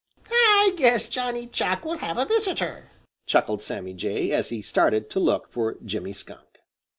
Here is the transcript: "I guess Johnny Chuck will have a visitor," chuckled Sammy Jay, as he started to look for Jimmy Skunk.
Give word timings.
"I 0.31 0.73
guess 0.77 1.09
Johnny 1.09 1.45
Chuck 1.45 1.85
will 1.85 1.99
have 1.99 2.17
a 2.17 2.25
visitor," 2.25 2.89
chuckled 3.27 3.61
Sammy 3.61 3.93
Jay, 3.93 4.31
as 4.31 4.49
he 4.49 4.59
started 4.63 5.11
to 5.11 5.19
look 5.19 5.47
for 5.51 5.77
Jimmy 5.85 6.11
Skunk. 6.13 6.57